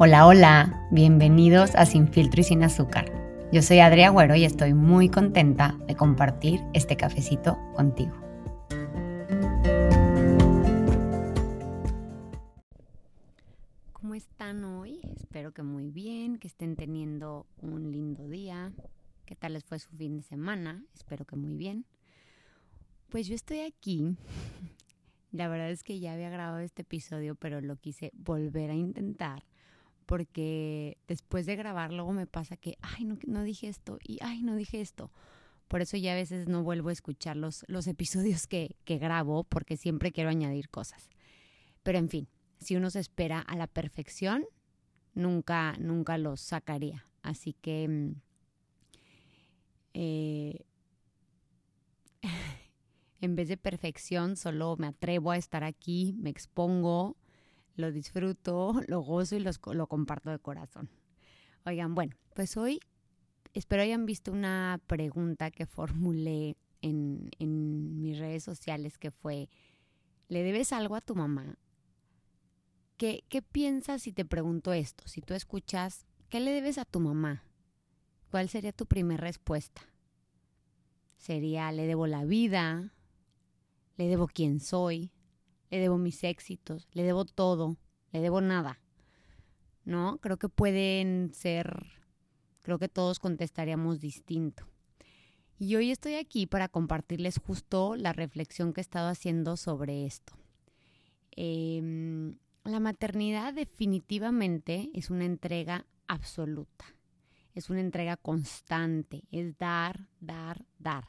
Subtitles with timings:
[0.00, 3.10] Hola, hola, bienvenidos a Sin Filtro y Sin Azúcar.
[3.52, 8.12] Yo soy Adria Agüero y estoy muy contenta de compartir este cafecito contigo.
[13.92, 15.00] ¿Cómo están hoy?
[15.16, 18.70] Espero que muy bien, que estén teniendo un lindo día.
[19.24, 20.84] ¿Qué tal les fue su fin de semana?
[20.94, 21.86] Espero que muy bien.
[23.08, 24.16] Pues yo estoy aquí.
[25.32, 29.42] La verdad es que ya había grabado este episodio, pero lo quise volver a intentar
[30.08, 34.56] porque después de grabar luego me pasa que, ay, no, dije esto y, ay, no
[34.56, 35.12] dije esto.
[35.68, 39.44] Por eso ya a veces no vuelvo a escuchar los, los episodios que, que grabo
[39.44, 41.10] porque siempre quiero añadir cosas.
[41.82, 42.26] Pero en fin,
[42.58, 44.46] si uno se espera a la perfección,
[45.12, 47.04] nunca, nunca los sacaría.
[47.20, 48.12] Así que mm,
[49.92, 50.64] eh,
[53.20, 57.17] en vez de perfección, solo me atrevo a estar aquí, me expongo
[57.78, 60.90] lo disfruto, lo gozo y lo comparto de corazón.
[61.64, 62.80] Oigan, bueno, pues hoy
[63.54, 69.48] espero hayan visto una pregunta que formulé en, en mis redes sociales que fue,
[70.28, 71.58] ¿le debes algo a tu mamá?
[72.96, 75.06] ¿Qué, ¿Qué piensas si te pregunto esto?
[75.06, 77.44] Si tú escuchas, ¿qué le debes a tu mamá?
[78.30, 79.82] ¿Cuál sería tu primera respuesta?
[81.16, 82.92] Sería, le debo la vida,
[83.96, 85.10] le debo quién soy,
[85.70, 87.76] le debo mis éxitos, le debo todo,
[88.12, 88.80] le debo nada.
[89.84, 90.18] ¿No?
[90.18, 91.82] Creo que pueden ser,
[92.62, 94.66] creo que todos contestaríamos distinto.
[95.58, 100.34] Y hoy estoy aquí para compartirles justo la reflexión que he estado haciendo sobre esto.
[101.32, 106.84] Em, la maternidad definitivamente es una entrega absoluta,
[107.54, 111.08] es una entrega constante, es dar, dar, dar.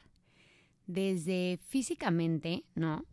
[0.86, 3.04] Desde físicamente, ¿no?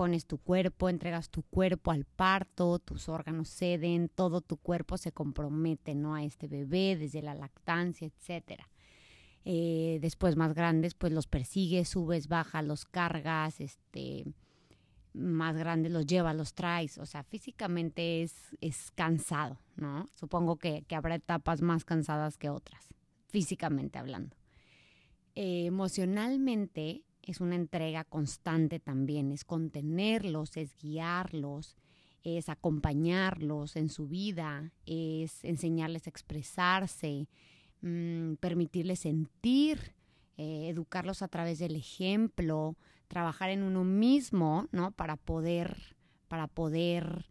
[0.00, 5.12] Pones tu cuerpo, entregas tu cuerpo al parto, tus órganos ceden, todo tu cuerpo se
[5.12, 6.14] compromete ¿no?
[6.14, 8.66] a este bebé, desde la lactancia, etcétera.
[9.44, 14.24] Eh, después más grandes, pues los persigues, subes, bajas, los cargas, este,
[15.12, 20.06] más grandes los llevas, los traes, o sea, físicamente es, es cansado, ¿no?
[20.18, 22.88] Supongo que, habrá etapas más cansadas que otras,
[23.28, 24.34] físicamente hablando.
[25.34, 31.76] Eh, emocionalmente es una entrega constante también, es contenerlos, es guiarlos,
[32.22, 37.28] es acompañarlos en su vida, es enseñarles a expresarse,
[37.82, 39.94] mm, permitirles sentir,
[40.36, 42.76] eh, educarlos a través del ejemplo,
[43.08, 44.92] trabajar en uno mismo, ¿no?
[44.92, 45.96] Para poder,
[46.28, 47.26] para poder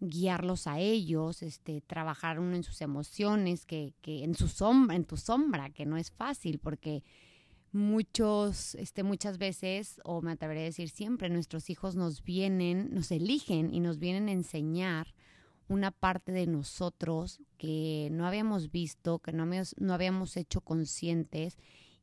[0.00, 5.04] guiarlos a ellos, este, trabajar uno en sus emociones, que, que en su sombra, en
[5.04, 7.02] tu sombra, que no es fácil porque
[7.74, 13.10] muchos, este, muchas veces, o me atrevería a decir siempre, nuestros hijos nos vienen, nos
[13.10, 15.14] eligen y nos vienen a enseñar
[15.66, 21.58] una parte de nosotros que no habíamos visto, que no habíamos, no habíamos hecho conscientes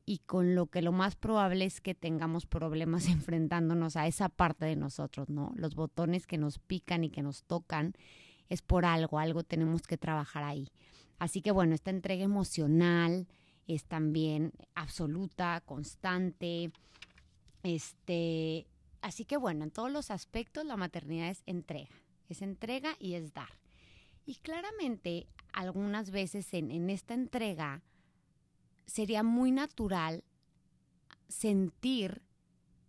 [0.06, 4.66] y con lo que lo más probable es que tengamos problemas enfrentándonos a esa parte
[4.66, 5.54] de nosotros, ¿no?
[5.56, 7.94] Los botones que nos pican y que nos tocan
[8.50, 10.68] es por algo, algo tenemos que trabajar ahí.
[11.18, 13.28] Así que bueno, esta entrega emocional,
[13.68, 16.72] es también absoluta, constante.
[17.64, 18.68] Este,
[19.02, 21.96] así que bueno, en todos los aspectos la maternidad es entrega,
[22.30, 23.60] es entrega y es dar.
[24.26, 27.82] Y claramente algunas veces en, en esta entrega
[28.86, 30.24] sería muy natural
[31.28, 32.22] sentir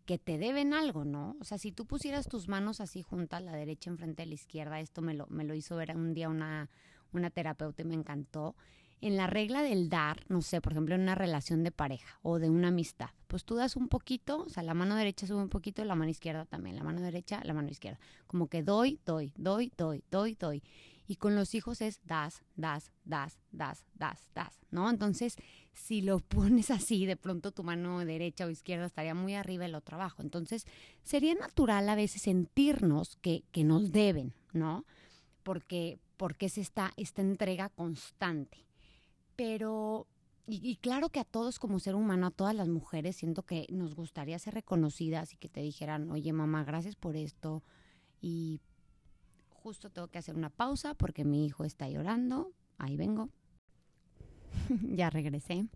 [0.04, 1.36] que te deben algo, ¿no?
[1.40, 4.80] O sea, si tú pusieras tus manos así juntas, la derecha enfrente de la izquierda,
[4.80, 6.68] esto me lo, me lo hizo ver un día una,
[7.12, 8.56] una terapeuta y me encantó
[9.02, 12.38] en la regla del dar, no sé, por ejemplo, en una relación de pareja o
[12.38, 15.48] de una amistad, pues tú das un poquito, o sea, la mano derecha sube un
[15.48, 17.98] poquito, la mano izquierda también, la mano derecha, la mano izquierda.
[18.28, 20.62] Como que doy, doy, doy, doy, doy, doy.
[21.08, 24.88] Y con los hijos es das, das, das, das, das, das, ¿no?
[24.88, 25.36] Entonces,
[25.72, 29.74] si lo pones así, de pronto tu mano derecha o izquierda estaría muy arriba el
[29.74, 30.22] otro abajo.
[30.22, 30.64] Entonces,
[31.02, 34.84] sería natural a veces sentirnos que, que nos deben, ¿no?
[35.42, 38.64] Porque, porque es esta, esta entrega constante.
[39.44, 40.06] Pero,
[40.46, 43.96] y, claro que a todos como ser humano, a todas las mujeres, siento que nos
[43.96, 47.64] gustaría ser reconocidas y que te dijeran, oye mamá, gracias por esto.
[48.20, 48.60] Y
[49.50, 52.52] justo tengo que hacer una pausa porque mi hijo está llorando.
[52.78, 53.30] Ahí vengo.
[54.94, 55.66] ya regresé.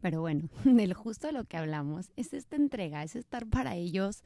[0.00, 4.24] Pero bueno, del justo de lo que hablamos es esta entrega, es estar para ellos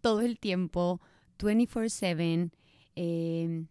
[0.00, 1.00] todo el tiempo,
[1.38, 2.50] 24/7.
[2.96, 3.66] Eh,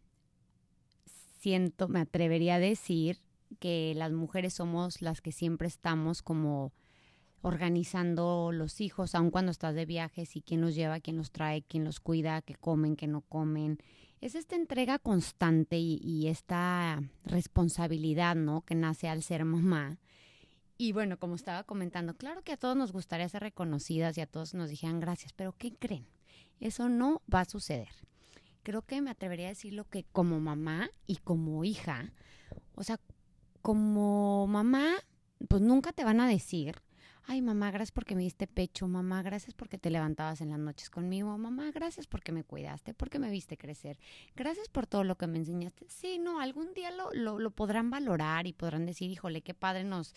[1.40, 3.20] siento, me atrevería a decir
[3.60, 6.74] que las mujeres somos las que siempre estamos como
[7.42, 11.64] organizando los hijos, aun cuando estás de viajes y quién los lleva, quién los trae,
[11.64, 13.80] quién los cuida, qué comen, qué no comen.
[14.22, 18.62] Es esta entrega constante y, esta responsabilidad, ¿no?
[18.62, 19.98] Que nace al ser mamá.
[20.78, 24.28] Y bueno, como estaba comentando, claro que a todos nos gustaría ser reconocidas y a
[24.28, 26.06] todos nos dijeran gracias, pero ¿qué creen?
[26.60, 27.90] Eso no va a suceder.
[28.62, 32.14] Creo que me atrevería a decirlo que como mamá y como hija,
[32.76, 33.00] o sea,
[33.62, 34.94] como mamá,
[35.48, 36.82] pues nunca te van a decir,
[37.24, 40.90] ay mamá, gracias porque me diste pecho, mamá, gracias porque te levantabas en las noches
[40.90, 43.98] conmigo, mamá, gracias porque me cuidaste, porque me viste crecer,
[44.36, 45.86] gracias por todo lo que me enseñaste.
[45.90, 49.84] Sí, no, algún día lo, lo, lo podrán valorar y podrán decir, híjole, qué padre
[49.84, 50.14] nos,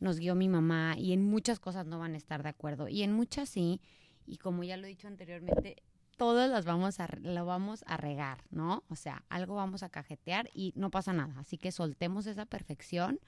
[0.00, 3.02] nos guió mi mamá y en muchas cosas no van a estar de acuerdo y
[3.02, 3.80] en muchas sí,
[4.26, 5.82] y como ya lo he dicho anteriormente,
[6.16, 8.84] todas las vamos a, lo vamos a regar, ¿no?
[8.88, 11.38] O sea, algo vamos a cajetear y no pasa nada.
[11.38, 13.20] Así que soltemos esa perfección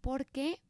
[0.00, 0.60] porque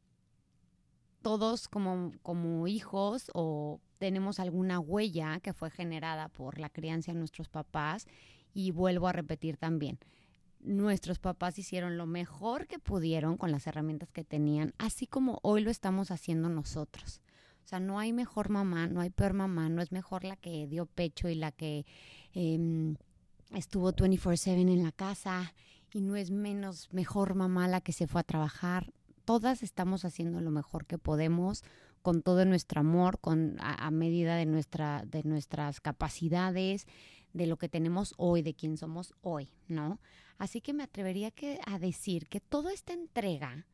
[1.22, 7.18] todos como, como hijos o tenemos alguna huella que fue generada por la crianza de
[7.18, 8.06] nuestros papás
[8.54, 9.98] y vuelvo a repetir también.
[10.60, 15.62] Nuestros papás hicieron lo mejor que pudieron con las herramientas que tenían, así como hoy
[15.62, 17.20] lo estamos haciendo nosotros.
[17.70, 20.66] O sea, no hay mejor mamá, no hay peor mamá, no es mejor la que
[20.66, 21.86] dio pecho y la que
[22.34, 22.96] eh,
[23.54, 25.54] estuvo 24/7 en la casa
[25.92, 28.92] y no es menos mejor mamá la que se fue a trabajar.
[29.24, 31.62] Todas estamos haciendo lo mejor que podemos
[32.02, 36.88] con todo nuestro amor, con a, medida de nuestra de nuestras capacidades,
[37.34, 40.00] de lo que tenemos hoy, de quién somos hoy, ¿no?
[40.38, 43.64] Así que me atrevería que, a decir que toda esta entrega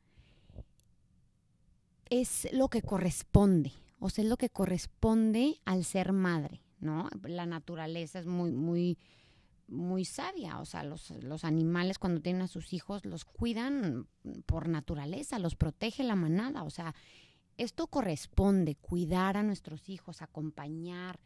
[2.10, 7.08] es lo que corresponde, o sea, es lo que corresponde al ser madre, ¿no?
[7.22, 8.98] La naturaleza es muy, muy,
[9.68, 14.06] muy sabia, o sea, los, los animales cuando tienen a sus hijos los cuidan
[14.46, 16.94] por naturaleza, los protege la manada, o sea,
[17.56, 21.18] esto corresponde, cuidar a nuestros hijos, acompañar,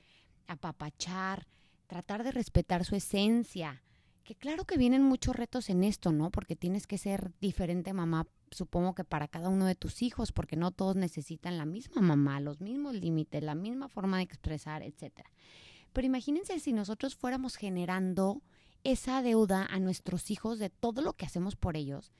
[0.47, 1.47] apapachar,
[1.87, 3.83] tratar de respetar su esencia,
[4.23, 6.31] que claro que vienen muchos retos en esto, ¿no?
[6.31, 10.57] Porque tienes que ser diferente mamá, supongo que para cada uno de tus hijos, porque
[10.57, 15.31] no todos necesitan la misma mamá, los mismos límites, la misma forma de expresar, etcétera.
[15.93, 18.43] Pero imagínense si nosotros fuéramos generando
[18.85, 22.13] esa deuda a nuestros hijos de todo lo que hacemos por ellos,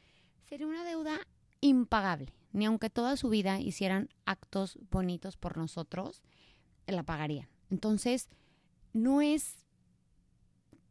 [0.49, 1.19] sería una deuda
[1.61, 2.33] impagable.
[2.53, 6.23] Ni aunque toda su vida hicieran actos bonitos por nosotros,
[6.87, 7.49] la pagarían.
[7.71, 8.29] Entonces,
[8.93, 9.61] no es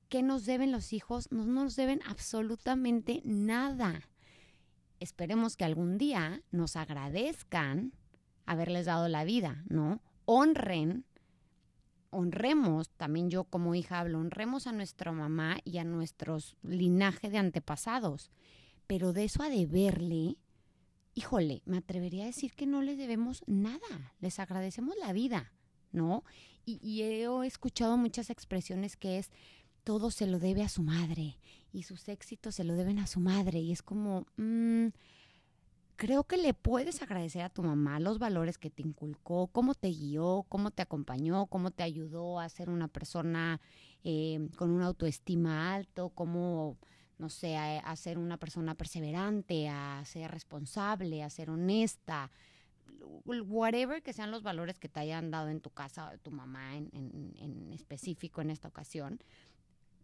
[0.09, 1.31] ¿Qué nos deben los hijos?
[1.31, 4.01] No nos deben absolutamente nada.
[4.99, 7.93] Esperemos que algún día nos agradezcan
[8.45, 10.01] haberles dado la vida, ¿no?
[10.25, 11.05] Honren,
[12.09, 17.37] honremos, también yo como hija hablo, honremos a nuestra mamá y a nuestros linaje de
[17.37, 18.31] antepasados.
[18.87, 20.37] Pero de eso a deberle,
[21.13, 25.53] híjole, me atrevería a decir que no les debemos nada, les agradecemos la vida,
[25.91, 26.23] ¿no?
[26.65, 29.31] Y, y he escuchado muchas expresiones que es,
[29.89, 31.39] todo se lo debe a su madre
[31.73, 33.57] y sus éxitos se lo deben a su madre.
[33.57, 34.89] Y es como, mmm,
[35.95, 39.87] creo que le puedes agradecer a tu mamá los valores que te inculcó, cómo te
[39.89, 43.61] guió, cómo te acompañó, cómo te ayudó a ser una persona
[44.03, 46.77] eh, con una autoestima alto, cómo,
[47.17, 52.29] no sé, a, ser una persona perseverante, a ser responsable, a ser honesta.
[53.25, 56.91] Whatever que sean los valores que te hayan dado en tu casa, tu mamá en,
[56.93, 59.19] en específico en esta ocasión,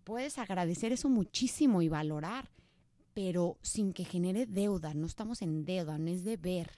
[0.06, 2.50] puedes agradecer eso muchísimo y valorar,
[3.14, 4.94] pero sin que genere deuda.
[4.94, 6.72] No estamos en deuda, no es deber.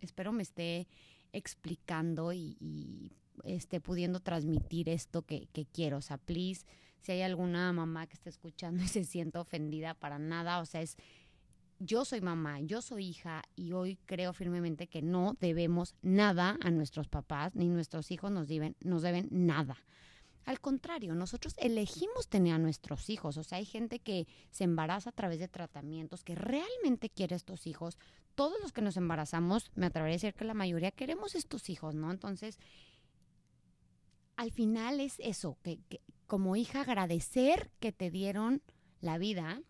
[0.00, 0.88] Espero me esté
[1.32, 3.12] explicando y,
[3.42, 5.98] esté pudiendo transmitir esto que, que, quiero.
[5.98, 6.64] O sea, please,
[7.00, 10.80] si hay alguna mamá que esté escuchando y se sienta ofendida para nada, o sea,
[10.80, 10.96] es
[11.80, 16.70] yo soy mamá, yo soy hija y hoy creo firmemente que no debemos nada a
[16.70, 19.76] nuestros papás, ni nuestros hijos nos deben, nos deben nada.
[20.44, 23.36] Al contrario, nosotros elegimos tener a nuestros hijos.
[23.36, 27.66] O sea, hay gente que se embaraza a través de tratamientos, que realmente quiere estos
[27.66, 27.98] hijos.
[28.34, 31.94] Todos los que nos embarazamos, me atrevería a decir que la mayoría queremos estos hijos,
[31.94, 32.10] ¿no?
[32.10, 32.58] Entonces,
[34.36, 38.62] al final es eso, que, que como hija agradecer que te dieron
[39.00, 39.62] la vida,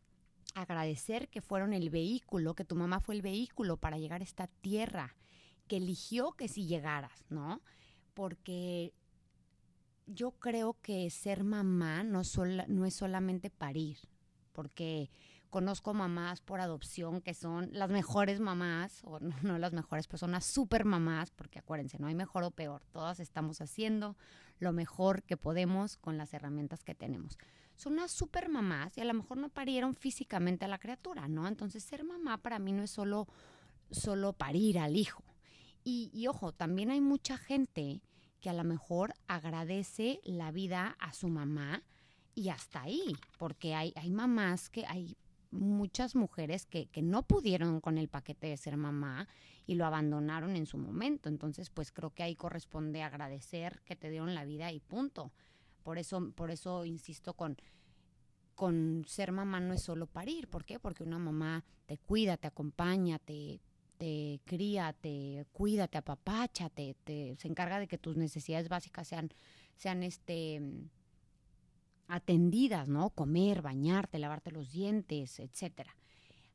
[0.55, 4.47] agradecer que fueron el vehículo, que tu mamá fue el vehículo para llegar a esta
[4.47, 5.17] tierra,
[5.69, 7.61] que eligió que si llegaras, ¿no?
[8.15, 8.93] Porque
[10.07, 13.99] yo creo que ser mamá no, es solamente parir,
[14.53, 15.11] porque
[15.51, 20.33] conozco mamás por adopción que son las mejores mamás, o no, las mejores, pero son
[20.33, 24.17] las super mamás, porque acuérdense, no hay mejor o peor, todas estamos haciendo
[24.59, 27.39] lo mejor que podemos con las herramientas que tenemos.
[27.77, 31.49] Son unas super mamás y a lo mejor no parieron físicamente a la criatura, ¿no?
[31.49, 33.27] Entonces ser mamá para mí no es solo,
[33.91, 35.25] solo parir al hijo.
[35.87, 38.01] Y ojo, también hay mucha gente
[38.45, 41.83] que a lo mejor agradece la vida a su mamá
[42.35, 45.17] y hasta ahí, porque hay, hay mamás que hay
[45.51, 49.29] muchas mujeres que, que, no pudieron con el paquete de ser mamá
[49.67, 51.31] y lo abandonaron en su momento.
[51.31, 55.33] Entonces, pues creo que ahí corresponde agradecer que te dieron la vida y punto.
[55.83, 57.57] Por eso, por eso insisto con,
[58.55, 60.49] con ser mamá no es solo parir.
[60.49, 60.79] ¿Por qué?
[60.79, 63.63] Porque una mamá te cuida, te acompaña, te,
[63.99, 66.97] te cría, te cuida, te apapacha, te,
[67.39, 69.31] se encarga de que tus necesidades básicas sean,
[69.77, 70.61] sean este
[72.07, 73.11] atendidas, ¿no?
[73.11, 75.97] Comer, bañarte, lavarte los dientes, etcétera.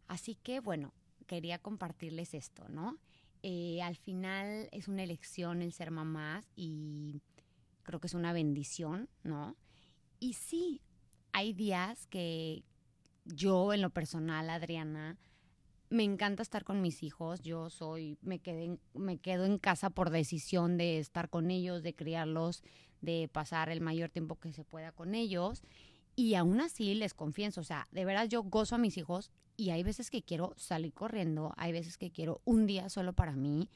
[0.08, 0.93] Así que, bueno,
[1.27, 2.98] quería compartirles esto, ¿no?
[3.41, 7.22] Eh, al final es una elección el ser mamás y
[7.84, 9.55] creo que es una bendición, ¿no?
[10.19, 10.81] Y sí,
[11.31, 12.63] hay días que
[13.25, 15.17] yo en lo personal, Adriana,
[15.89, 17.41] me encanta estar con mis hijos.
[17.41, 21.96] Yo soy, me quedé, me quedo en casa por decisión de estar con ellos, de
[21.96, 22.63] criarlos,
[23.01, 25.63] de pasar el mayor tiempo que se pueda con ellos.
[26.15, 29.69] Y aún así les confieso, o sea, de veras yo gozo a mis hijos y
[29.69, 33.69] hay veces que quiero salir corriendo, hay veces que quiero un día solo para mí.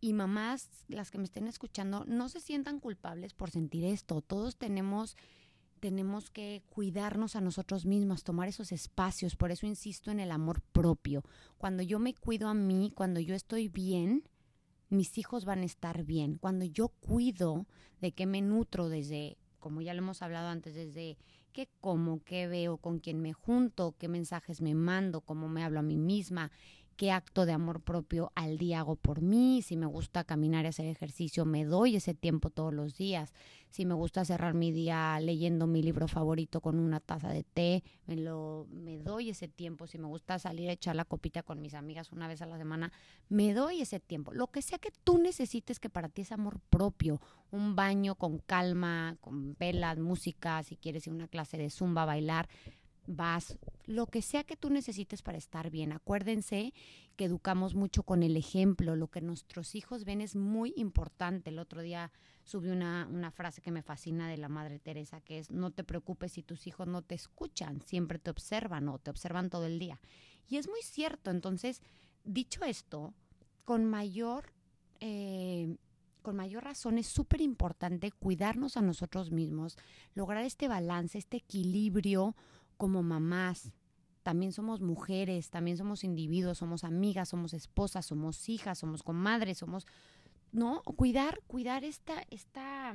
[0.00, 4.20] Y mamás, las que me estén escuchando, no se sientan culpables por sentir esto.
[4.20, 5.16] Todos tenemos
[5.76, 9.36] tenemos que cuidarnos a nosotros mismos, tomar esos espacios.
[9.36, 11.22] Por eso insisto en el amor propio.
[11.58, 14.24] Cuando yo me cuido a mí, cuando yo estoy bien,
[14.88, 16.38] mis hijos van a estar bien.
[16.38, 17.66] Cuando yo cuido
[18.00, 21.18] de qué me nutro desde, como ya lo hemos hablado antes, desde
[21.52, 25.80] qué como, qué veo, con quién me junto, qué mensajes me mando, cómo me hablo
[25.80, 26.50] a mí misma,
[26.96, 30.68] qué acto de amor propio al día hago por mí, si me gusta caminar y
[30.68, 33.32] hacer ejercicio, me doy ese tiempo todos los días,
[33.68, 37.84] si me gusta cerrar mi día leyendo mi libro favorito con una taza de té,
[38.06, 41.60] me, lo, me doy ese tiempo, si me gusta salir a echar la copita con
[41.60, 42.92] mis amigas una vez a la semana,
[43.28, 46.60] me doy ese tiempo, lo que sea que tú necesites que para ti es amor
[46.70, 51.70] propio, un baño con calma, con velas, música, si quieres ir a una clase de
[51.70, 52.48] zumba, bailar,
[53.06, 55.92] vas, lo que sea que tú necesites para estar bien.
[55.92, 56.72] Acuérdense
[57.16, 61.50] que educamos mucho con el ejemplo, lo que nuestros hijos ven es muy importante.
[61.50, 62.12] El otro día
[62.44, 65.84] subí una, una frase que me fascina de la Madre Teresa, que es, no te
[65.84, 69.78] preocupes si tus hijos no te escuchan, siempre te observan o te observan todo el
[69.78, 70.00] día.
[70.48, 71.82] Y es muy cierto, entonces,
[72.24, 73.14] dicho esto,
[73.64, 74.52] con mayor...
[75.00, 75.76] Eh,
[76.22, 79.78] con mayor razón es súper importante cuidarnos a nosotros mismos,
[80.12, 82.34] lograr este balance, este equilibrio
[82.76, 83.72] como mamás,
[84.22, 89.86] también somos mujeres, también somos individuos, somos amigas, somos esposas, somos hijas, somos comadres, somos,
[90.50, 90.82] ¿no?
[90.82, 92.94] Cuidar, cuidar esta, esta,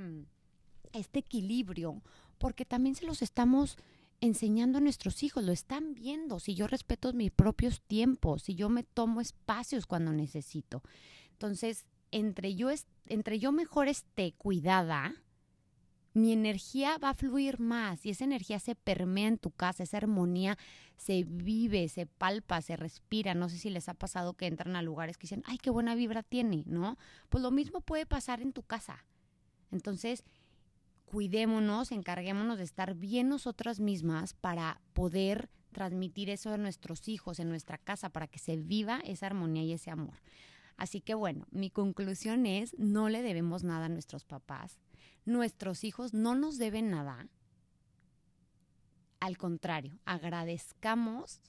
[0.91, 2.01] este equilibrio,
[2.37, 3.77] porque también se los estamos
[4.19, 8.69] enseñando a nuestros hijos, lo están viendo, si yo respeto mis propios tiempos, si yo
[8.69, 10.83] me tomo espacios cuando necesito.
[11.31, 12.69] Entonces, entre yo,
[13.07, 15.15] entre yo mejor esté cuidada,
[16.13, 19.97] mi energía va a fluir más y esa energía se permea en tu casa, esa
[19.97, 20.57] armonía
[20.97, 23.33] se vive, se palpa, se respira.
[23.33, 25.95] No sé si les ha pasado que entran a lugares que dicen, ay, qué buena
[25.95, 26.97] vibra tiene, ¿no?
[27.29, 29.05] Pues lo mismo puede pasar en tu casa.
[29.71, 30.23] Entonces,
[31.05, 37.47] cuidémonos, encarguémonos de estar bien nosotras mismas para poder transmitir eso a nuestros hijos, en
[37.47, 40.21] nuestra casa, para que se viva esa armonía y ese amor.
[40.75, 44.77] Así que bueno, mi conclusión es, no le debemos nada a nuestros papás
[45.25, 47.27] nuestros hijos no nos deben nada.
[49.19, 51.41] Al contrario, agradezcamos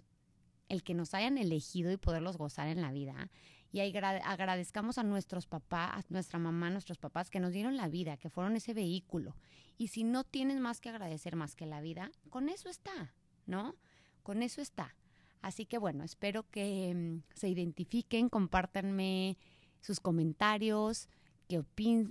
[0.68, 3.30] el que nos hayan elegido y poderlos gozar en la vida.
[3.72, 7.88] Y agradezcamos a nuestros papás, a nuestra mamá, a nuestros papás que nos dieron la
[7.88, 9.34] vida, que fueron ese vehículo.
[9.78, 13.14] Y si no tienes más que agradecer más que la vida, con eso está,
[13.46, 13.74] ¿no?
[14.22, 14.94] Con eso está.
[15.40, 19.38] Así que bueno, espero que mm, se identifiquen, compártanme
[19.80, 21.08] sus comentarios,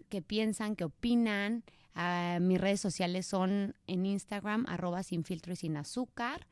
[0.10, 1.64] qué, piensan, qué opinan.
[1.94, 6.48] Ah, mis redes sociales son en Instagram, arroba sin filtro y sin azúcar.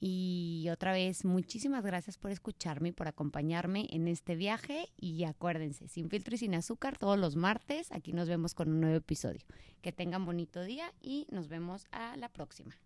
[0.00, 4.88] Y otra vez, muchísimas gracias por escucharme y por acompañarme en este viaje.
[4.96, 8.80] Y acuérdense, sin filtro y sin azúcar, todos los martes, aquí nos vemos con un
[8.80, 9.40] nuevo episodio.
[9.82, 12.76] Que tengan bonito día y nos vemos a la próxima.